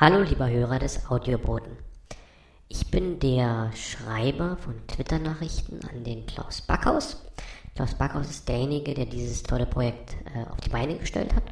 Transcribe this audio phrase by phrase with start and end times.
[0.00, 1.76] Hallo lieber Hörer des Audioboten.
[2.68, 7.20] Ich bin der Schreiber von Twitter-Nachrichten an den Klaus Backhaus.
[7.74, 11.42] Klaus Backhaus ist derjenige, der dieses tolle Projekt äh, auf die Beine gestellt hat.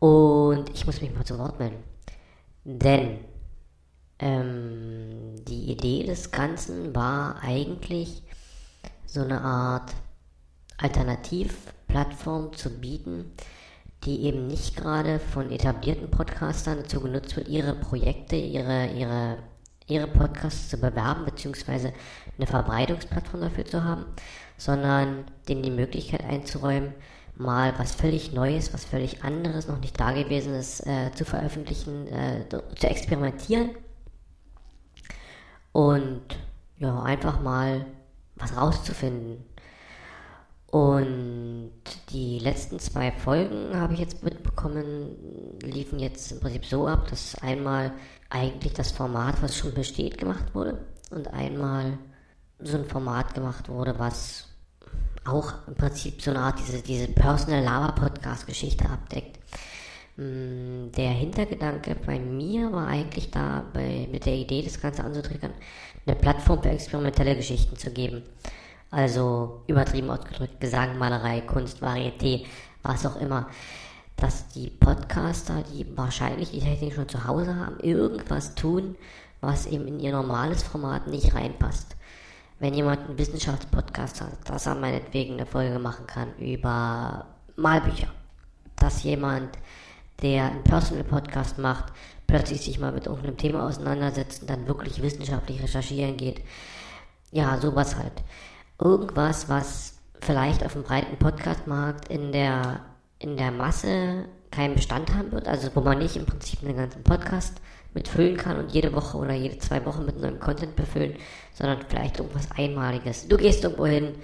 [0.00, 1.84] Und ich muss mich mal zu Wort melden.
[2.64, 3.20] Denn
[4.18, 8.24] ähm, die Idee des Ganzen war eigentlich
[9.06, 9.94] so eine Art
[10.78, 13.30] Alternativplattform zu bieten,
[14.04, 19.38] die eben nicht gerade von etablierten Podcastern dazu genutzt wird, ihre Projekte, ihre, ihre,
[19.86, 21.92] ihre Podcasts zu bewerben, beziehungsweise
[22.36, 24.04] eine Verbreitungsplattform dafür zu haben,
[24.56, 26.92] sondern denen die Möglichkeit einzuräumen,
[27.36, 32.86] mal was völlig Neues, was völlig anderes, noch nicht Dagewesenes äh, zu veröffentlichen, äh, zu
[32.86, 33.70] experimentieren
[35.72, 36.22] und
[36.78, 37.86] ja, einfach mal
[38.36, 39.44] was rauszufinden.
[40.74, 41.70] Und
[42.10, 47.36] die letzten zwei Folgen habe ich jetzt mitbekommen, liefen jetzt im Prinzip so ab, dass
[47.40, 47.92] einmal
[48.28, 51.96] eigentlich das Format, was schon besteht, gemacht wurde und einmal
[52.58, 54.48] so ein Format gemacht wurde, was
[55.24, 59.38] auch im Prinzip so eine Art diese, diese Personal Lava Podcast Geschichte abdeckt.
[60.16, 65.52] Mm, der Hintergedanke bei mir war eigentlich da, bei, mit der Idee, das Ganze anzutriggern,
[66.04, 68.24] eine Plattform für experimentelle Geschichten zu geben.
[68.94, 72.46] Also übertrieben ausgedrückt, Gesang, Malerei, Kunst, Varieté,
[72.84, 73.48] was auch immer.
[74.14, 78.94] Dass die Podcaster, die wahrscheinlich die Technik schon zu Hause haben, irgendwas tun,
[79.40, 81.96] was eben in ihr normales Format nicht reinpasst.
[82.60, 87.26] Wenn jemand einen Wissenschaftspodcast hat, dass er meinetwegen eine Folge machen kann über
[87.56, 88.12] Malbücher.
[88.76, 89.58] Dass jemand,
[90.22, 91.92] der einen Personal Podcast macht,
[92.28, 96.42] plötzlich sich mal mit irgendeinem Thema auseinandersetzt und dann wirklich wissenschaftlich recherchieren geht.
[97.32, 98.22] Ja, sowas halt
[98.78, 102.80] irgendwas, was vielleicht auf dem breiten Podcastmarkt in der,
[103.18, 107.02] in der Masse keinen Bestand haben wird, also wo man nicht im Prinzip einen ganzen
[107.02, 107.60] Podcast
[107.92, 111.14] mitfüllen kann und jede Woche oder jede zwei Wochen mit neuem Content befüllen,
[111.52, 113.28] sondern vielleicht irgendwas Einmaliges.
[113.28, 114.14] Du gehst irgendwo hin,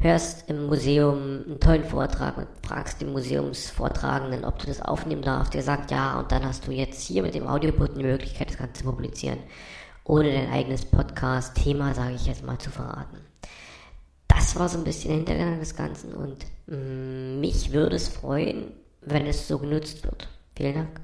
[0.00, 5.54] hörst im Museum einen tollen Vortrag und fragst den Museumsvortragenden, ob du das aufnehmen darfst.
[5.54, 8.58] Der sagt ja und dann hast du jetzt hier mit dem Audioboot die Möglichkeit, das
[8.58, 9.38] Ganze zu publizieren,
[10.04, 13.18] ohne dein eigenes Podcast-Thema, sage ich jetzt mal, zu verraten
[14.34, 18.72] das war so ein bisschen der Hintergrund des Ganzen und mm, mich würde es freuen,
[19.00, 20.28] wenn es so genutzt wird.
[20.56, 21.00] Vielen Dank.